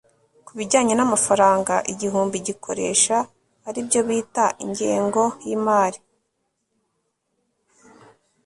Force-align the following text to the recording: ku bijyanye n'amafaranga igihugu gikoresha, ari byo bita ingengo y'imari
ku 0.45 0.51
bijyanye 0.57 0.93
n'amafaranga 0.95 1.73
igihugu 1.91 2.33
gikoresha, 2.47 3.15
ari 3.67 3.79
byo 3.87 4.01
bita 4.07 4.45
ingengo 4.63 5.23
y'imari 5.45 5.99